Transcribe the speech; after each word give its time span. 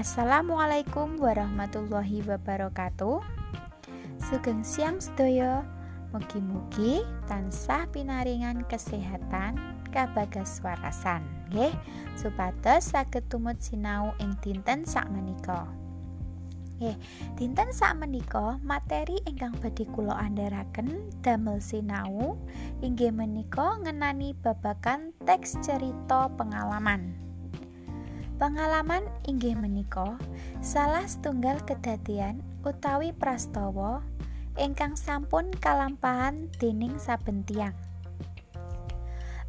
Assalamualaikum 0.00 1.20
warahmatullahi 1.20 2.24
wabarakatuh. 2.24 3.20
Sugeng 4.16 4.64
siang 4.64 4.96
sedaya. 4.96 5.60
Mugi-mugi 6.16 7.04
tansah 7.28 7.84
pinaringan 7.92 8.64
kesehatan 8.64 9.60
kabagas 9.92 10.64
warasan 10.64 11.20
nggih 11.52 11.76
supados 12.16 12.96
saged 12.96 13.28
tumut 13.28 13.60
sinau 13.60 14.16
ing 14.24 14.32
dinten 14.40 14.88
sakmenika. 14.88 15.68
Nggih, 16.80 16.96
dinten 17.36 17.68
sakmenika 17.68 18.56
materi 18.64 19.20
ingkang 19.28 19.52
badhe 19.60 19.84
kula 19.84 20.16
andharaken 20.16 21.12
damel 21.20 21.60
sinau 21.60 22.40
inggih 22.80 23.12
menika 23.12 23.76
ngenani 23.84 24.32
babagan 24.32 25.12
teks 25.28 25.60
cerita 25.60 26.32
pengalaman. 26.40 27.29
Pengalaman 28.40 29.04
inggih 29.28 29.52
menika 29.52 30.16
salah 30.64 31.04
setunggal 31.04 31.60
kedadian 31.60 32.40
utawi 32.64 33.12
prastawa 33.12 34.00
ingkang 34.56 34.96
sampun 34.96 35.52
kalampahan 35.60 36.48
dening 36.56 36.96
saben 36.96 37.44
tiyang. 37.44 37.76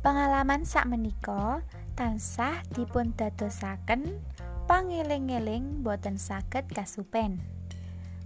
Pengalaman 0.04 0.68
sakmenika 0.68 1.64
tansah 1.96 2.68
dipun 2.76 3.16
dadosaken 3.16 4.20
pangeling-eling 4.68 5.88
boten 5.88 6.20
saged 6.20 6.68
kasupen. 6.76 7.40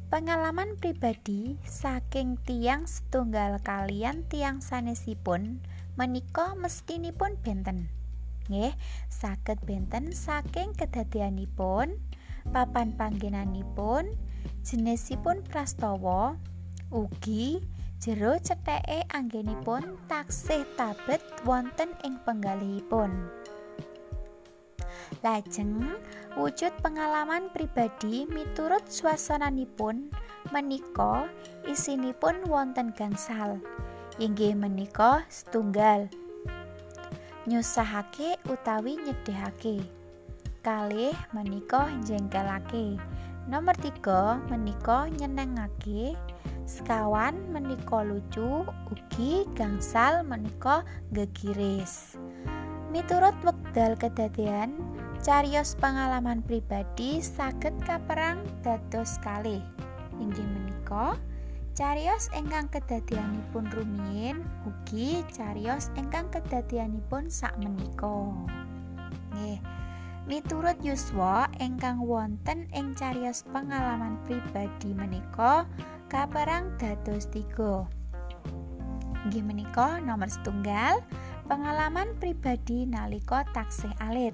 Pengalaman 0.09 0.81
pribadi 0.81 1.61
saking 1.61 2.41
tiang 2.41 2.89
setunggal 2.89 3.61
kalian 3.61 4.25
tiang 4.33 4.65
sanesipun 4.65 5.61
menika 5.93 6.57
mestinipun 6.57 7.37
benten. 7.45 7.93
Nggih, 8.45 8.73
saged 9.09 9.61
benten 9.65 10.13
saking 10.13 10.77
kedadianipun, 10.77 11.97
papan 12.53 12.93
panggenanipun, 12.93 14.13
jenisipun 14.61 15.41
prastawa, 15.45 16.37
Ugi 16.93 17.57
jero 17.97 18.37
cetheke 18.37 19.09
anggenipun 19.09 19.97
taksih 20.05 20.61
tabet 20.77 21.17
wonten 21.41 21.89
ing 22.05 22.21
penggalihipun. 22.21 23.09
Lajeng 25.25 25.97
wujud 26.37 26.69
pengalaman 26.85 27.49
pribadi 27.49 28.29
miturut 28.29 28.85
suasananipun 28.85 30.13
menika 30.53 31.25
isinipun 31.65 32.45
wonten 32.45 32.93
gangsal. 32.93 33.57
Inggih 34.21 34.53
menika 34.53 35.25
setunggal. 35.25 36.13
Nyusahake 37.45 38.41
utawi 38.49 38.97
nyedhehake. 39.01 39.85
Kalih 40.65 41.13
menika 41.33 41.89
jengkelake. 42.05 42.97
Nomor 43.45 43.77
tiga 43.77 44.41
menika 44.49 45.05
nyenengake. 45.13 46.17
sekawan 46.65 47.37
menika 47.53 48.01
lucu 48.01 48.65
ugi 48.89 49.45
gangsal 49.53 50.25
menika 50.25 50.81
gegiris 51.13 52.17
miturut 52.89 53.37
wekdal 53.45 53.93
kedadian 53.93 54.73
carios 55.21 55.77
pengalaman 55.77 56.41
pribadi 56.41 57.21
saged 57.21 57.73
kaperang 57.85 58.41
dados 58.65 59.21
kalih 59.21 59.61
inggih 60.17 60.45
menika 60.57 61.13
carios 61.75 62.31
ingkang 62.31 62.71
kedadianipun 62.71 63.67
rumiyin 63.67 64.39
ugi 64.63 65.27
carios 65.27 65.91
ingkang 65.99 66.31
kedadianipun 66.31 67.27
sak 67.27 67.51
menika 67.59 68.31
nggih. 69.35 69.59
Miturut 70.23 70.79
yuswa 70.79 71.51
ingkang 71.59 71.99
wonten 71.99 72.71
ing 72.71 72.95
carios 72.95 73.43
pengalaman 73.51 74.15
pribadi 74.23 74.95
menika 74.95 75.67
kaperang 76.07 76.71
dados 76.79 77.27
tiga. 77.27 77.83
Inggih 79.27 79.43
menika 79.43 79.99
nomor 79.99 80.31
setunggal 80.31 81.03
pengalaman 81.51 82.15
pribadi 82.23 82.87
nalika 82.87 83.43
taksih 83.51 83.91
alit. 83.99 84.33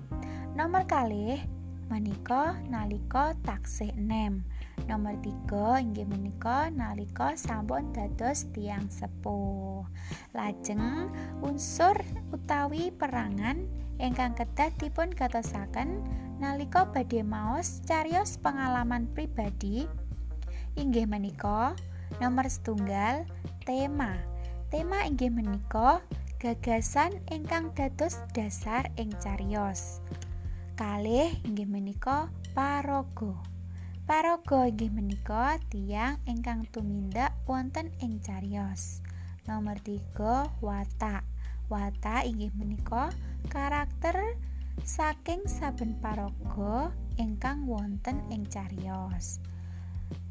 Nomor 0.53 0.85
kalih 0.85 1.41
menika 1.89 2.53
nalika 2.69 3.33
taksih 3.41 3.89
enem 3.97 4.45
nomor 4.87 5.17
tiga 5.21 5.77
inggih 5.81 6.07
menika 6.07 6.71
nalika 6.73 7.37
sampun 7.37 7.93
dados 7.93 8.47
tiang 8.55 8.87
sepuh. 8.87 9.85
Lajeng 10.33 11.09
unsur 11.43 11.97
utawi 12.31 12.89
perangan 12.95 13.65
ingkang 14.01 14.33
kedah 14.33 14.71
dipun 14.81 15.13
gatosaken 15.13 16.01
nalika 16.41 16.89
badhe 16.89 17.21
maos 17.21 17.83
carios 17.85 18.39
pengalaman 18.41 19.05
pribadi. 19.11 19.85
Inggih 20.79 21.05
menika 21.05 21.75
nomor 22.23 22.47
setunggal 22.47 23.27
tema. 23.67 24.15
Tema 24.71 25.03
inggih 25.03 25.29
menika 25.29 25.99
gagasan 26.39 27.19
ingkang 27.29 27.69
dados 27.77 28.17
dasar 28.31 28.89
ing 28.97 29.11
carios 29.19 30.01
kalih 30.81 31.29
inggih 31.45 31.69
menika 31.69 32.33
paraga 32.57 33.37
paraga 34.11 34.67
inggih 34.67 34.91
menika 34.91 35.55
tiang 35.71 36.19
ingkang 36.27 36.67
tumindak 36.75 37.31
wonten 37.47 37.95
ing 38.03 38.19
carios 38.19 38.99
nomor 39.47 39.79
tiga 39.79 40.51
watak 40.59 41.23
watak 41.71 42.27
inggih 42.27 42.51
menika 42.59 43.07
karakter 43.47 44.35
saking 44.83 45.47
saben 45.47 45.95
paraga 46.03 46.91
ingkang 47.15 47.63
wonten 47.63 48.19
ing 48.27 48.43
carios 48.51 49.39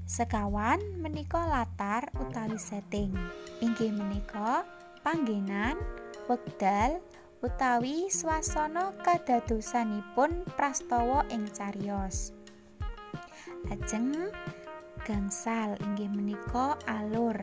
Sekawan 0.04 0.82
menika 0.98 1.38
latar 1.46 2.10
utawi 2.18 2.58
setting. 2.58 3.14
Inggih 3.62 3.94
menika 3.94 4.66
panggenan, 5.06 5.78
wekdal 6.26 6.98
utawi 7.46 8.10
swasana 8.10 8.90
kadadosanipun 9.06 10.42
prastawa 10.58 11.22
ing 11.30 11.46
cariyos. 11.54 12.39
Lajeng 13.68 14.32
gangsal 15.04 15.76
inggih 15.82 16.08
menika 16.08 16.78
alur. 16.88 17.36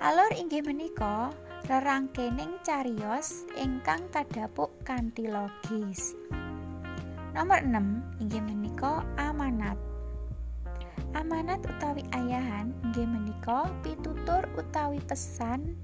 Alur 0.00 0.32
inggih 0.38 0.64
menika 0.64 1.34
rerangkening 1.68 2.56
cariyos 2.64 3.44
ingkang 3.58 4.08
kadhapuk 4.08 4.72
kanthi 4.86 5.28
logis. 5.28 6.16
Nomor 7.36 7.60
6 7.60 8.22
inggih 8.24 8.40
menika 8.40 9.04
amanat. 9.20 9.76
amanat 11.14 11.62
utawi 11.62 12.02
ayahan 12.10 12.74
inggih 12.82 13.06
menika 13.06 13.70
pitutur 13.86 14.42
utawi 14.58 14.98
pesan 15.06 15.78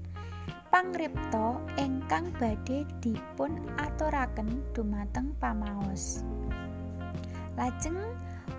pangripta 0.67 1.55
ingkang 1.79 2.27
badhe 2.35 2.83
dipun 2.99 3.63
aturaken 3.79 4.59
dumateng 4.75 5.31
pamaos 5.39 6.27
lajeng 7.55 7.95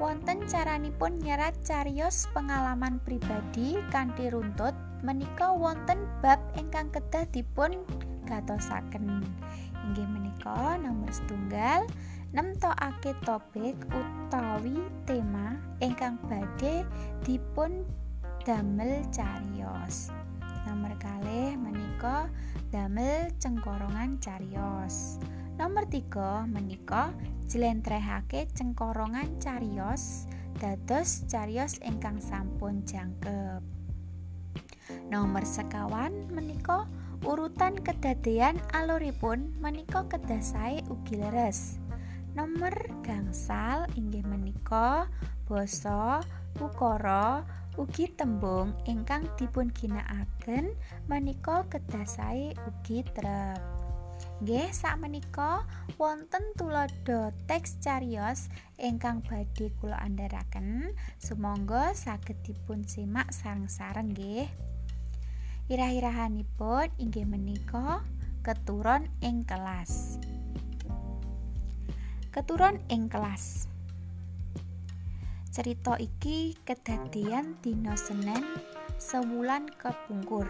wonten 0.03 0.43
caranipun 0.51 1.23
nyerat 1.23 1.55
carios 1.63 2.27
pengalaman 2.35 2.99
pribadi 3.07 3.79
kanthi 3.95 4.35
runtut 4.35 4.75
menika 5.07 5.55
wonten 5.55 6.11
bab 6.19 6.43
ingkang 6.59 6.91
kedah 6.91 7.23
dipun 7.31 7.87
gatosaken 8.27 9.23
inggih 9.87 10.09
menika 10.11 10.75
nomor 10.83 11.07
setunggal 11.07 11.87
nemtokake 12.35 13.15
topik 13.23 13.79
utawi 13.95 14.75
tema 15.07 15.55
ingkang 15.79 16.19
badhe 16.27 16.83
dipun 17.23 17.87
damel 18.43 19.07
carios. 19.15 20.11
Nomor 20.67 20.99
kalih 20.99 21.55
menika 21.55 22.27
damel 22.75 23.31
cengkorongan 23.39 24.19
carios. 24.19 25.23
Nomor 25.63 25.87
tiga 25.87 26.43
menika 26.51 27.15
jlentrehake 27.47 28.51
cengkorongan 28.51 29.39
carios 29.39 30.27
dados 30.59 31.23
carios 31.31 31.79
ingkang 31.87 32.19
sampun 32.19 32.83
jangkep. 32.83 33.63
Nomor 35.07 35.47
sekawan 35.47 36.27
menika 36.35 36.91
urutan 37.23 37.79
kedadean 37.79 38.59
aluripun 38.75 39.55
menika 39.63 40.03
kedah 40.11 40.43
sae 40.43 40.83
ugi 40.91 41.23
leres. 41.23 41.79
Nomor 42.35 42.75
gangsal 43.07 43.87
inggih 43.95 44.27
menika 44.27 45.07
basa 45.47 46.27
ukara 46.59 47.47
ugi 47.79 48.11
tembung 48.11 48.75
ingkang 48.91 49.31
dipun 49.39 49.71
ginakaken 49.71 50.75
menika 51.07 51.63
kedasae 51.71 52.51
ugi 52.67 53.07
trep. 53.15 53.72
Nggih 54.43 54.75
sakmenika 54.75 55.63
wonten 56.03 56.43
tulodo 56.59 57.31
teks 57.47 57.79
carios 57.79 58.51
ingkang 58.75 59.23
badhe 59.23 59.71
kula 59.79 59.95
andharaken 60.03 60.91
sumangga 61.23 61.95
saged 61.95 62.43
dipun 62.43 62.83
simak 62.83 63.31
sareng-sareng 63.31 64.11
nggih. 64.11 64.51
Irah-irahanipun 65.71 66.91
inggih 66.99 67.23
menika 67.23 68.03
keturun 68.43 69.07
ing 69.23 69.47
kelas. 69.47 70.19
keturun 72.33 72.81
ing 72.89 73.13
kelas 73.13 73.69
Cerita 75.53 76.01
iki 76.01 76.57
kedadian 76.65 77.61
dina 77.61 77.93
Senin 77.93 78.41
sewulan 78.97 79.69
kepungkur. 79.77 80.49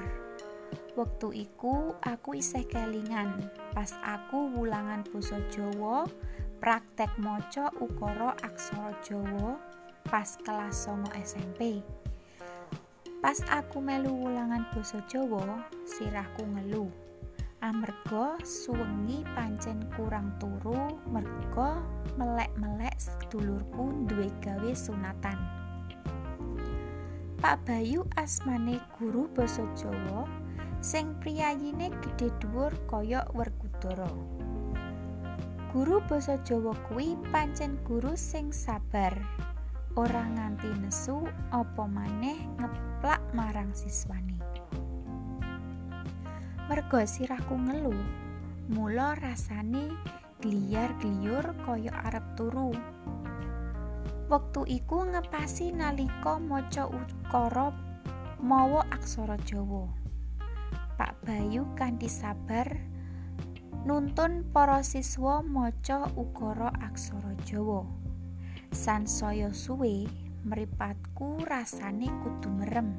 Wektu 0.92 1.32
iku 1.32 1.96
aku 2.04 2.36
isih 2.36 2.68
kelingan 2.68 3.48
pas 3.72 3.96
aku 4.04 4.52
wulangan 4.52 5.00
basa 5.08 5.40
Jawa 5.48 6.04
praktek 6.60 7.08
maca 7.16 7.72
ukara 7.80 8.36
aksara 8.44 8.92
Jawa 9.00 9.56
pas 10.04 10.36
kelas 10.44 10.84
9 10.84 11.08
SMP. 11.16 11.80
Pas 13.24 13.40
aku 13.48 13.80
melu 13.80 14.12
wulangan 14.12 14.68
basa 14.76 15.00
Jawa, 15.08 15.64
sirahku 15.88 16.44
ngeluh. 16.44 16.92
Amerga 17.64 18.36
suwengi 18.44 19.24
pancen 19.32 19.88
kurang 19.96 20.36
turu 20.36 21.00
merga 21.08 21.80
melek-melek 22.20 22.92
sedulurku 23.00 24.04
duwe 24.10 24.28
gawe 24.44 24.70
sunatan. 24.76 25.38
Pak 27.40 27.64
Bayu 27.64 28.04
asmane 28.18 28.76
guru 28.98 29.30
basa 29.32 29.62
Jawa 29.78 30.41
sing 30.82 31.14
priyayine 31.22 31.94
gedhe 32.02 32.34
dhuwur 32.42 32.74
kaya 32.90 33.22
Werkudara. 33.38 34.10
Guru 35.70 36.02
basa 36.10 36.42
Jawa 36.42 36.74
kuwi 36.90 37.14
pancen 37.30 37.78
guru 37.86 38.18
sing 38.18 38.50
sabar. 38.50 39.14
Ora 39.94 40.26
nganti 40.26 40.66
nesu 40.82 41.22
apa 41.54 41.86
maneh 41.86 42.34
ngeplak 42.58 43.22
marang 43.30 43.70
siswane. 43.70 44.42
Merga 46.66 47.06
sirahku 47.06 47.54
ngeluh, 47.54 48.02
mula 48.74 49.14
rasane 49.22 49.94
gliyar-gliyur 50.42 51.46
kaya 51.62 51.94
arep 52.10 52.26
turu. 52.34 52.74
Wektu 54.26 54.66
iku 54.66 55.06
ngepasi 55.06 55.70
nalika 55.70 56.42
maca 56.42 56.90
ukara 56.90 57.70
mawa 58.42 58.82
aksara 58.90 59.38
Jawa. 59.46 60.01
Pak 61.02 61.18
Bayu 61.26 61.66
kanthi 61.74 62.06
sabar 62.06 62.78
nuntun 63.82 64.46
para 64.54 64.86
siswa 64.86 65.42
maca 65.42 66.06
ukara 66.14 66.70
aksara 66.78 67.34
Jawa. 67.42 67.82
Sansaya 68.70 69.50
suwe 69.50 70.06
mripatku 70.46 71.42
rasane 71.42 72.06
kudu 72.06 72.54
merem. 72.54 72.94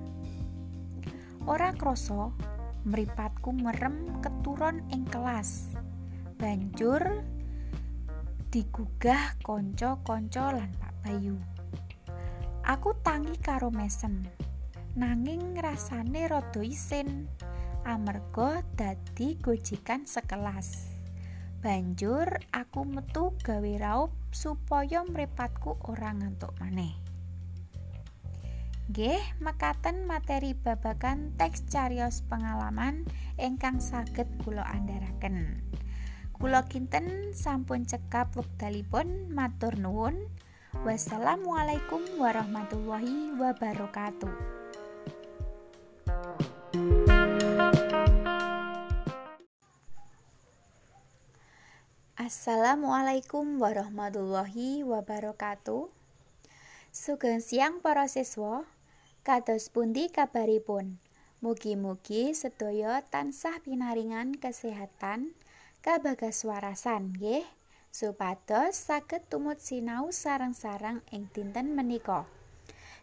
Ora 1.47 1.71
krasa 1.71 2.35
mripatku 2.83 3.55
merem 3.55 4.19
keturon 4.19 4.83
ing 4.91 5.07
kelas. 5.07 5.71
Banjur 6.35 7.23
digugah 8.51 9.39
kanca-kanca 9.47 10.59
lan 10.59 10.75
Pak 10.75 10.93
Bayu. 11.07 11.39
Aku 12.67 12.99
tangi 12.99 13.39
karo 13.39 13.71
mesem. 13.71 14.27
Nanging 14.99 15.55
rasane 15.55 16.27
rada 16.27 16.59
isin. 16.59 17.31
Amarga 17.83 18.63
dadi 18.75 19.35
gojikan 19.39 20.07
sekelas. 20.07 20.91
Banjur 21.63 22.27
aku 22.51 22.83
metu 22.83 23.31
gawe 23.39 23.73
raup 23.79 24.11
supaya 24.35 25.07
mripatku 25.07 25.79
ora 25.87 26.11
ngantuk 26.11 26.51
maneh. 26.59 26.91
Nggih, 28.91 29.23
mekaten 29.39 30.03
materi 30.03 30.51
babagan 30.51 31.31
teks 31.39 31.63
carios 31.71 32.19
pengalaman 32.27 33.07
ingkang 33.39 33.79
saged 33.79 34.27
kula 34.43 34.67
andharaken. 34.67 35.63
Kula 36.35 36.67
kinten 36.67 37.31
sampun 37.31 37.87
cekap 37.87 38.35
wekdalipun 38.35 39.31
matur 39.31 39.79
nuwun. 39.79 40.27
Wassalamualaikum 40.83 42.19
warahmatullahi 42.19 43.39
wabarakatuh. 43.39 44.62
Assalamualaikum 52.23 53.59
warahmatullahi 53.59 54.79
wabarakatuh. 54.87 55.91
Sugeng 56.87 57.43
siang 57.43 57.83
para 57.83 58.07
siswa. 58.07 58.63
Kados 59.27 59.67
pundi 59.67 60.07
kabaripun? 60.07 61.03
Mugi-mugi 61.43 62.31
sedaya 62.31 63.03
tansah 63.11 63.59
pinaringan 63.67 64.39
kesehatan 64.39 65.35
kabagas 65.83 66.47
warasan 66.47 67.11
nggih 67.11 67.43
supados 67.91 68.71
saged 68.71 69.27
tumut 69.27 69.59
sinau 69.59 70.07
sarang-sarang 70.15 71.03
ing 71.11 71.27
dinten 71.35 71.75
menika. 71.75 72.23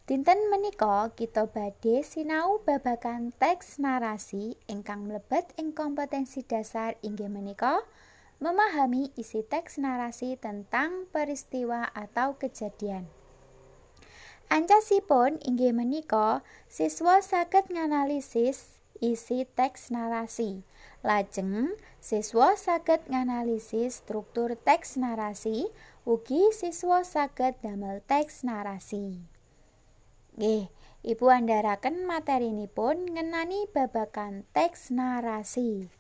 Dinten 0.09 0.49
menika 0.49 1.13
kita 1.13 1.45
badhe 1.45 2.01
sinau 2.09 2.65
babagan 2.65 3.37
teks 3.37 3.85
narasi 3.85 4.57
ingkang 4.65 5.05
mlebet 5.05 5.45
ing 5.61 5.77
kompetensi 5.77 6.41
dasar 6.41 6.97
inggih 7.05 7.29
menika 7.29 7.85
memahami 8.41 9.13
isi 9.21 9.45
teks 9.45 9.77
narasi 9.77 10.41
tentang 10.41 11.07
peristiwa 11.13 11.93
atau 11.93 12.41
kejadian. 12.41 13.07
Ancasipun 14.51 15.39
inggih 15.47 15.71
menika 15.71 16.43
siswa 16.67 17.23
saged 17.23 17.71
nganalisis 17.71 18.83
isi 18.99 19.47
teks 19.47 19.95
narasi. 19.95 20.67
Lajeng 21.07 21.77
siswa 22.03 22.59
saged 22.59 23.07
nganalisis 23.07 24.03
struktur 24.03 24.59
teks 24.59 24.99
narasi, 24.99 25.71
ugi 26.03 26.51
siswa 26.51 27.07
saged 27.07 27.63
damel 27.63 28.03
teks 28.11 28.43
narasi. 28.43 29.23
Nggih, 30.35 30.67
Ibu 31.01 31.33
andharaken 31.33 32.05
materinipun 32.05 33.17
ngenani 33.17 33.65
babakan 33.73 34.45
teks 34.53 34.93
narasi. 34.93 36.00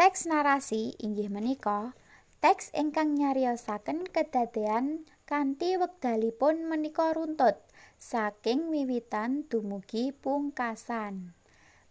Teks 0.00 0.24
narasi 0.24 0.96
inggih 0.96 1.28
menika 1.28 1.92
teks 2.40 2.72
ingkang 2.72 3.20
nyariosaken 3.20 4.08
kedadean 4.08 5.04
kanthi 5.28 5.76
wekdalipun 5.76 6.64
menika 6.64 7.12
runtut 7.12 7.60
saking 8.00 8.72
wiwitan 8.72 9.44
dumugi 9.52 10.16
pungkasan. 10.16 11.36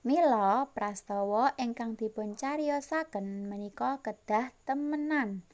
Mila 0.02 0.66
prastawa 0.74 1.54
ingkang 1.62 2.02
dipun 2.02 2.34
cariosaken 2.34 3.46
menika 3.46 4.02
kedah 4.02 4.58
temenan. 4.66 5.46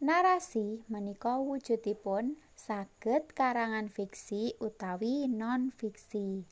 Narasi 0.00 0.80
menika 0.88 1.36
wujudipun 1.36 2.40
saged 2.56 3.28
karangan 3.36 3.92
fiksi 3.92 4.56
utawi 4.56 5.28
non 5.28 5.68
fiksi. 5.68 6.48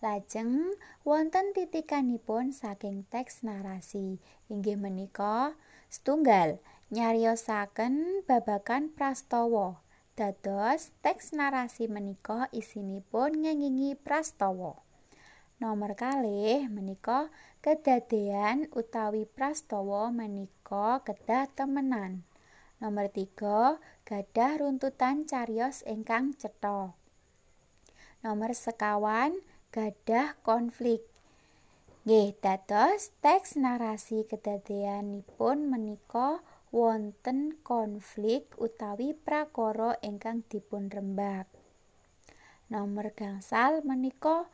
Lajeng 0.00 0.72
wonten 1.04 1.52
titikanipun 1.52 2.56
saking 2.56 3.04
teks 3.12 3.44
narasi 3.44 4.16
inggih 4.48 4.80
menika 4.80 5.52
setunggal 5.92 6.56
nyariosaken 6.88 8.24
babagan 8.24 8.88
prastawa. 8.96 9.84
Dados 10.16 10.96
teks 11.04 11.36
narasi 11.36 11.84
menika 11.84 12.48
isinipun 12.48 13.44
ngengingi 13.44 13.92
prastawa. 13.92 14.80
Nomor 15.60 15.92
kalih 15.92 16.64
menika 16.72 17.28
kedadean 17.60 18.72
utawi 18.72 19.28
prastawa 19.28 20.08
menika 20.08 21.04
kedah 21.04 21.44
temenan. 21.52 22.24
Nomor 22.80 23.12
tiga 23.12 23.76
gadah 24.08 24.64
runtutan 24.64 25.28
carios 25.28 25.84
ingkang 25.84 26.32
cetha. 26.40 26.96
Nomor 28.24 28.56
sekawan 28.56 29.36
gadah 29.70 30.34
konflik. 30.42 31.06
Nggih, 32.02 32.34
dados 32.42 33.14
teks 33.22 33.54
narasi 33.54 34.26
kedadeanipun 34.26 35.70
menika 35.70 36.42
wonten 36.74 37.58
konflik 37.62 38.50
utawi 38.58 39.14
prakara 39.14 39.94
ingkang 40.02 40.42
dipun 40.50 40.90
rembak. 40.90 41.46
Nomor 42.70 43.14
gangsal 43.14 43.82
menika 43.86 44.50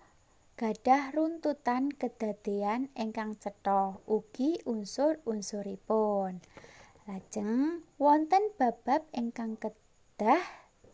gadah 0.56 1.12
runtutan 1.12 1.92
kedadean 1.92 2.88
ingkang 2.96 3.36
cetha 3.36 4.00
ugi 4.08 4.60
unsur-unsuripun. 4.64 6.40
Lajeng 7.04 7.84
wonten 8.00 8.52
bab-bab 8.56 9.04
ingkang 9.12 9.60
kedah 9.60 10.40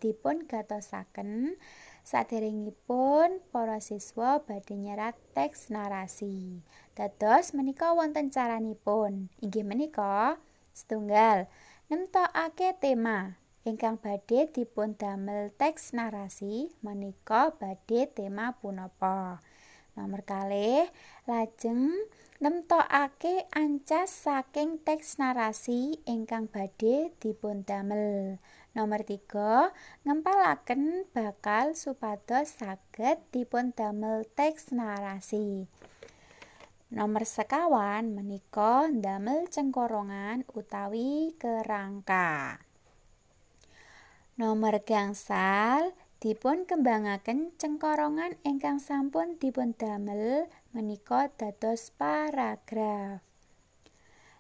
dipun 0.03 0.51
gatosaken 0.51 1.55
Saderengipun 2.03 3.39
para 3.55 3.79
siswa 3.79 4.43
badhe 4.43 4.75
nyerat 4.75 5.15
teks 5.39 5.71
narasi. 5.71 6.59
Dados 6.99 7.55
menika 7.55 7.95
wonten 7.95 8.35
caranipun. 8.35 9.31
Inggih 9.39 9.63
menika 9.63 10.43
setunggal 10.75 11.47
nemtokake 11.87 12.75
tema 12.83 13.39
ingkang 13.63 14.03
badhe 14.03 14.51
dipun 14.51 14.99
damel 14.99 15.55
teks 15.55 15.95
narasi 15.95 16.75
menika 16.83 17.55
badhe 17.55 18.11
tema 18.11 18.59
punapa. 18.59 19.39
Nomor 19.93 20.25
kalih, 20.25 20.89
lajeng 21.29 21.93
nemtokake 22.41 23.45
ancas 23.53 24.09
saking 24.09 24.81
teks 24.81 25.21
narasi 25.21 26.01
ingkang 26.09 26.49
badhe 26.49 27.13
dipundamel. 27.21 28.41
Nomor 28.73 29.05
3, 29.05 30.09
ngempalaken 30.09 31.05
bakal 31.13 31.77
supados 31.77 32.57
saged 32.57 33.21
dipundamel 33.37 34.25
teks 34.33 34.73
narasi. 34.73 35.69
Nomor 36.93 37.29
sekawan 37.29 38.17
menika 38.17 38.89
ndamel 38.89 39.49
cengkorongan 39.53 40.49
utawi 40.57 41.37
kerangka. 41.37 42.61
Nomor 44.41 44.81
gangsal 44.85 45.93
dipun 46.23 46.71
kembangaken 46.71 47.51
cengkorongan 47.59 48.39
ingkang 48.47 48.79
sampun 48.79 49.43
dipundamel 49.43 50.47
menika 50.71 51.27
dados 51.35 51.91
paragraf. 51.99 53.27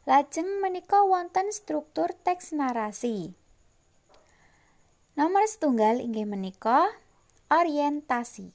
Lajeng 0.06 0.62
menika 0.62 1.02
wonten 1.02 1.50
struktur 1.50 2.14
teks 2.22 2.54
narasi. 2.54 3.34
Nomor 5.18 5.42
setunggal 5.50 5.98
inggih 5.98 6.22
menika 6.22 6.86
orientasi. 7.50 8.54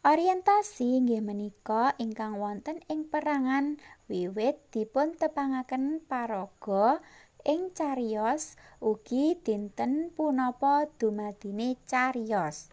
Orientasi 0.00 0.96
inggih 0.96 1.20
menika 1.20 1.92
ingkang 2.00 2.40
wonten 2.40 2.80
ing 2.88 3.04
perangan 3.04 3.76
wiwit 4.08 4.56
dipun 4.72 5.12
tepangaken 5.12 6.00
paraga 6.08 7.04
ing 7.44 7.72
cariyos 7.72 8.60
ugi 8.80 9.36
dinten 9.40 10.12
punapa 10.12 10.88
dumadine 11.00 11.76
cariyos. 11.86 12.72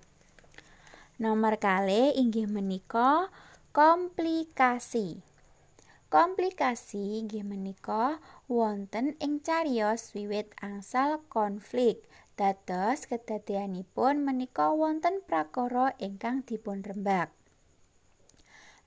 Nomor 1.17 1.57
kali 1.57 2.13
inggih 2.13 2.45
menika 2.45 3.33
komplikasi. 3.73 5.19
Komplikasi 6.07 7.19
inggih 7.19 7.43
menika 7.43 8.23
wonten 8.47 9.19
ing 9.19 9.43
cariyos 9.43 10.15
wiwit 10.15 10.53
angsal 10.63 11.19
konflik. 11.27 12.05
Dados 12.37 13.09
kedadeanipun 13.09 14.21
menika 14.21 14.69
wonten 14.69 15.25
prakara 15.25 15.97
ingkang 15.97 16.45
dipun 16.45 16.85
rembak. 16.85 17.33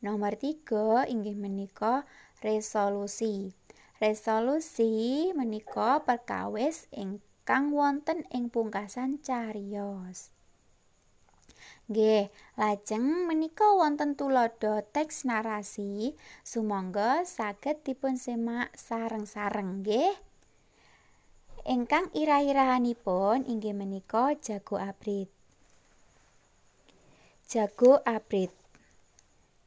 Nomor 0.01 0.39
3 0.39 1.11
inggih 1.13 1.37
menika 1.37 2.09
resolusi. 2.41 3.53
Resolusi 4.01 5.29
menika 5.37 6.01
perkawis 6.09 6.89
ingkang 6.89 7.77
wonten 7.77 8.25
ing 8.33 8.49
pungkasan 8.49 9.21
cariyos. 9.21 10.33
Nggih, 11.93 12.33
lajeng 12.57 13.29
menika 13.29 13.77
wonten 13.77 14.17
tulodo 14.17 14.81
teks 14.89 15.29
narasi, 15.29 16.17
sumangga 16.41 17.29
saged 17.29 17.85
dipun 17.85 18.17
semak 18.17 18.73
sareng-sareng 18.73 19.85
nggih. 19.85 20.17
Ingkang 21.69 22.09
irah-irahanipun 22.17 23.45
inggih 23.45 23.77
menika 23.77 24.33
jago 24.41 24.81
abrit. 24.81 25.29
Jago 27.45 28.01
abrit. 28.09 28.49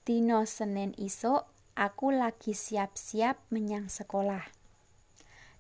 Dino 0.02 0.42
Senin 0.50 0.98
isuk 0.98 1.53
aku 1.74 2.14
lagi 2.14 2.54
siap-siap 2.54 3.50
menyang 3.50 3.90
sekolah. 3.90 4.46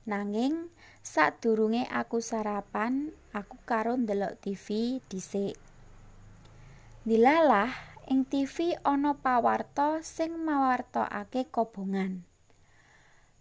Nanging 0.05 0.70
sadurunge 1.01 1.89
aku 1.89 2.22
sarapan, 2.22 3.15
aku 3.34 3.58
karo 3.65 3.98
ndelok 3.98 4.38
TV 4.43 5.00
dhisik. 5.10 5.58
Dilalah 7.03 7.72
ing 8.08 8.27
TV 8.27 8.77
ana 8.86 9.17
pawarta 9.17 10.03
sing 10.03 10.39
mawartokake 10.39 11.50
kobongan. 11.51 12.24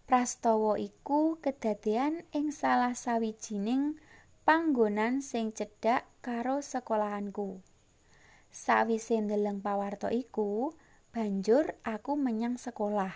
Prastawa 0.03 0.75
iku 0.75 1.39
kedadean 1.39 2.27
ing 2.35 2.51
salah 2.51 2.91
sawijining 2.91 3.95
panggonan 4.43 5.23
sing 5.23 5.55
cedhak 5.55 6.03
karo 6.19 6.59
sekolahanku. 6.59 7.63
Sawise 8.51 9.17
ndeleng 9.17 9.63
pawarta 9.63 10.11
iku, 10.11 10.75
Banjur 11.13 11.77
aku 11.85 12.17
menyang 12.17 12.57
sekolah. 12.57 13.13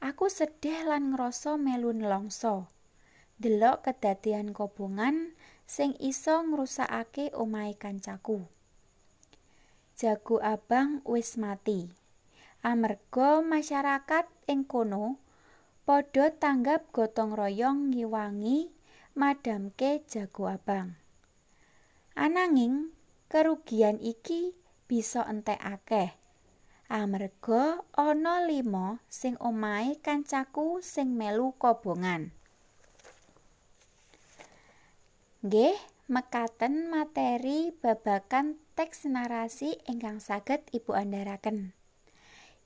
Aku 0.00 0.32
sedih 0.32 0.88
lan 0.88 1.12
ngrasa 1.12 1.60
melu 1.60 1.92
nelongso. 1.92 2.72
Delok 3.36 3.84
kedadean 3.84 4.56
kobongan 4.56 5.36
sing 5.68 5.92
iso 6.00 6.40
ngrusakake 6.40 7.36
omahe 7.36 7.76
kancaku. 7.76 8.48
Jago 9.92 10.40
abang 10.40 11.04
wis 11.04 11.36
mati. 11.36 11.92
Amerga 12.64 13.44
masyarakat 13.44 14.24
ing 14.48 14.64
kono 14.64 15.20
padha 15.84 16.32
tanggap 16.32 16.88
gotong 16.96 17.36
royong 17.36 17.92
ngiwangi 17.92 18.72
madamke 19.12 20.00
jago 20.08 20.48
abang. 20.48 20.96
Ananging 22.16 22.96
kerugian 23.28 24.00
iki 24.00 24.56
bisa 24.88 25.28
entek 25.28 25.60
akeh. 25.60 26.19
Amarga 26.90 27.86
ana 27.94 28.42
lima 28.42 28.98
sing 29.06 29.38
omahe 29.38 29.94
kancaku 30.02 30.82
sing 30.82 31.14
melu 31.14 31.54
kobongan. 31.54 32.34
Nggih, 35.46 35.78
mekaten 36.10 36.90
materi 36.90 37.70
babakan 37.70 38.58
teks 38.74 39.06
narasi 39.06 39.78
ingkang 39.86 40.18
saged 40.18 40.66
Ibu 40.74 40.92
andharaken. 40.98 41.72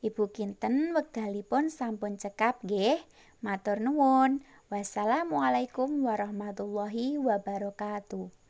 Ibu 0.00 0.32
kinten 0.32 0.96
wekdalipun 0.96 1.68
sampun 1.68 2.16
cekap 2.16 2.64
nggih. 2.64 2.98
Matur 3.44 3.84
nuwun. 3.84 4.40
Wassalamualaikum 4.72 6.00
warahmatullahi 6.00 7.20
wabarakatuh. 7.20 8.43